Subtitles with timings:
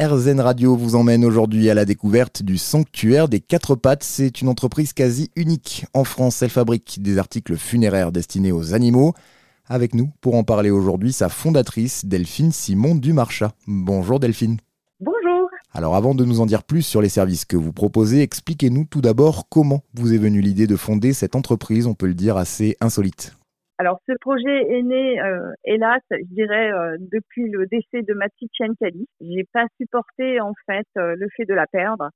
[0.00, 4.04] RZN Radio vous emmène aujourd'hui à la découverte du Sanctuaire des Quatre Pattes.
[4.04, 6.40] C'est une entreprise quasi unique en France.
[6.40, 9.14] Elle fabrique des articles funéraires destinés aux animaux.
[9.66, 13.50] Avec nous pour en parler aujourd'hui, sa fondatrice Delphine Simon Dumarchat.
[13.66, 14.58] Bonjour Delphine.
[15.00, 15.50] Bonjour.
[15.72, 19.00] Alors avant de nous en dire plus sur les services que vous proposez, expliquez-nous tout
[19.00, 22.76] d'abord comment vous est venue l'idée de fonder cette entreprise, on peut le dire assez
[22.80, 23.36] insolite.
[23.80, 28.28] Alors ce projet est né, euh, hélas, je dirais, euh, depuis le décès de ma
[28.28, 29.06] petite chienne Cali.
[29.20, 32.10] J'ai pas supporté en fait euh, le fait de la perdre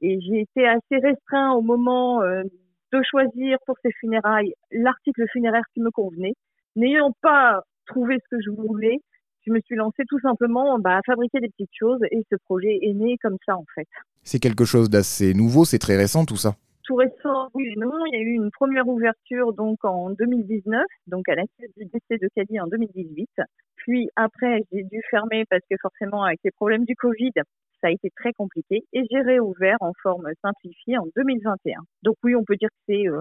[0.00, 5.80] et j'ai été assez restreint au moment de choisir pour ces funérailles l'article funéraire qui
[5.80, 6.32] me convenait.
[6.74, 8.98] N'ayant pas trouvé ce que je voulais,
[9.46, 12.78] je me suis lancée tout simplement bah, à fabriquer des petites choses et ce projet
[12.82, 13.86] est né comme ça en fait.
[14.24, 17.92] C'est quelque chose d'assez nouveau, c'est très récent tout ça tout récent, oui et non.
[18.06, 21.84] Il y a eu une première ouverture donc en 2019, donc à la suite du
[21.86, 23.28] décès de Cali en 2018.
[23.76, 27.32] Puis après, j'ai dû fermer parce que forcément avec les problèmes du Covid,
[27.80, 31.80] ça a été très compliqué et j'ai réouvert en forme simplifiée en 2021.
[32.02, 33.20] Donc oui, on peut dire que c'est euh,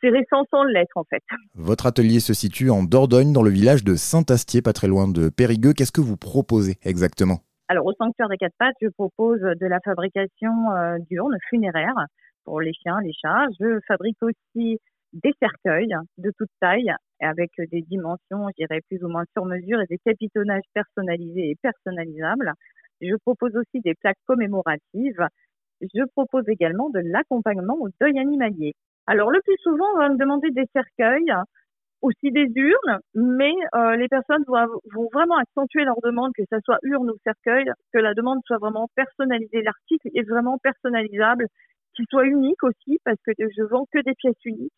[0.00, 1.22] c'est récent sans l'être en fait.
[1.54, 5.28] Votre atelier se situe en Dordogne, dans le village de Saint-Astier, pas très loin de
[5.28, 5.72] Périgueux.
[5.72, 7.40] Qu'est-ce que vous proposez exactement?
[7.68, 12.06] Alors au Sanctuaire des Quatre Pattes, je propose de la fabrication euh, d'urnes funéraires
[12.46, 13.46] pour les chiens, les chats.
[13.60, 14.78] Je fabrique aussi
[15.12, 19.80] des cercueils de toute taille avec des dimensions, je dirais, plus ou moins sur mesure
[19.80, 22.52] et des capitonnages personnalisés et personnalisables.
[23.02, 25.26] Je propose aussi des plaques commémoratives.
[25.82, 28.72] Je propose également de l'accompagnement au deuil animalier.
[29.06, 31.32] Alors le plus souvent, on va me demander des cercueils,
[32.02, 36.58] aussi des urnes, mais euh, les personnes vont, vont, vraiment accentuer leur demande, que ce
[36.64, 39.62] soit urne ou cercueil, que la demande soit vraiment personnalisée.
[39.62, 41.46] L'article est vraiment personnalisable
[41.96, 44.72] qu'il soit unique aussi, parce que je vends que des pièces uniques.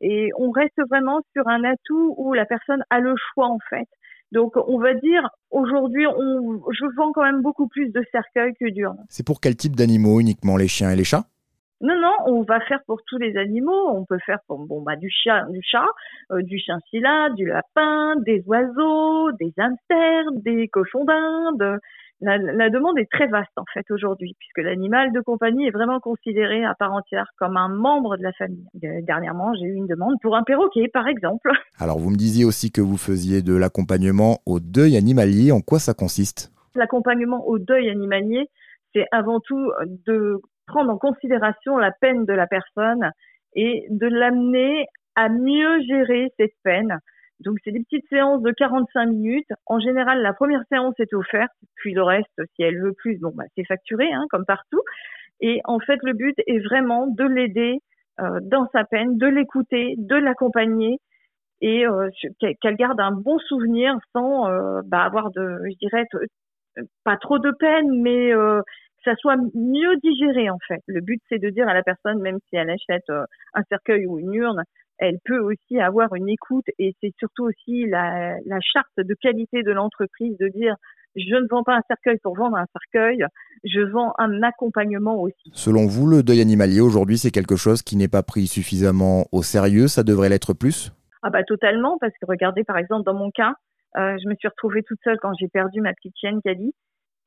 [0.00, 3.86] Et on reste vraiment sur un atout où la personne a le choix en fait.
[4.32, 8.68] Donc on va dire aujourd'hui, on, je vends quand même beaucoup plus de cercueils que
[8.70, 9.04] d'urnes.
[9.08, 11.24] C'est pour quel type d'animaux uniquement les chiens et les chats?
[11.82, 13.90] Non, non, on va faire pour tous les animaux.
[13.90, 15.86] On peut faire pour bon bah du chat, du chat,
[16.30, 21.78] euh, du chinchilla, du lapin, des oiseaux, des hamsters, des cochons d'Inde,
[22.22, 26.64] la, demande est très vaste en fait aujourd'hui, puisque l'animal de compagnie est vraiment considéré
[26.64, 28.66] à part entière comme un membre de la famille.
[28.84, 31.50] Euh, dernièrement, j'ai eu une demande pour un perroquet, par exemple.
[31.78, 35.52] Alors, vous me disiez aussi que vous faisiez de l'accompagnement au deuil animalier.
[35.52, 36.52] En quoi ça consiste?
[36.74, 38.48] L'accompagnement au deuil animalier,
[38.94, 39.72] c'est avant tout
[40.06, 43.10] de prendre en considération la peine de la personne
[43.54, 46.98] et de l'amener à mieux gérer cette peine
[47.42, 49.48] donc c'est des petites séances de 45 minutes.
[49.66, 53.44] En général, la première séance est offerte, puis le reste, si elle veut plus, bah
[53.56, 54.82] c'est facturé, hein, comme partout.
[55.40, 57.80] Et en fait, le but est vraiment de l'aider
[58.20, 60.98] euh, dans sa peine, de l'écouter, de l'accompagner
[61.60, 62.08] et euh,
[62.38, 66.04] qu'elle garde un bon souvenir sans euh, bah, avoir de, je dirais,
[67.04, 68.62] pas trop de peine, mais que
[69.04, 70.80] ça soit mieux digéré en fait.
[70.86, 73.08] Le but c'est de dire à la personne, même si elle achète
[73.54, 74.62] un cercueil ou une urne,
[75.02, 79.72] elle peut aussi avoir une écoute et c'est surtout aussi la, charte de qualité de
[79.72, 80.76] l'entreprise de dire
[81.16, 83.26] je ne vends pas un cercueil pour vendre un cercueil,
[83.64, 85.50] je vends un accompagnement aussi.
[85.52, 89.42] Selon vous, le deuil animalier aujourd'hui, c'est quelque chose qui n'est pas pris suffisamment au
[89.42, 90.92] sérieux, ça devrait l'être plus?
[91.22, 93.54] Ah bah totalement, parce que regardez par exemple dans mon cas,
[93.98, 96.72] euh, je me suis retrouvée toute seule quand j'ai perdu ma petite chienne Cali.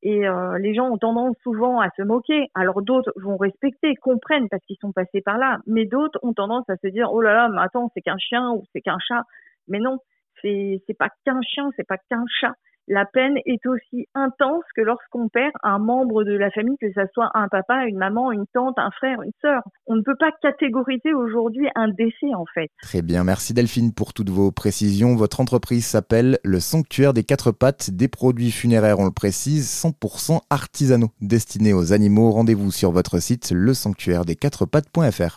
[0.05, 2.47] Et euh, les gens ont tendance souvent à se moquer.
[2.53, 5.57] Alors d'autres vont respecter, comprennent parce qu'ils sont passés par là.
[5.65, 8.51] Mais d'autres ont tendance à se dire oh là là, mais attends, c'est qu'un chien
[8.51, 9.23] ou c'est qu'un chat.
[9.67, 9.97] Mais non,
[10.43, 12.53] c'est c'est pas qu'un chien, c'est pas qu'un chat
[12.87, 17.01] la peine est aussi intense que lorsqu'on perd un membre de la famille, que ce
[17.13, 19.61] soit un papa, une maman, une tante, un frère, une sœur.
[19.87, 22.69] On ne peut pas catégoriser aujourd'hui un décès en fait.
[22.81, 25.15] Très bien, merci Delphine pour toutes vos précisions.
[25.15, 30.41] Votre entreprise s'appelle le Sanctuaire des Quatre Pattes, des produits funéraires, on le précise, 100%
[30.49, 32.31] artisanaux, destinés aux animaux.
[32.31, 35.33] Rendez-vous sur votre site lesanctuairedesquatrepattes.fr.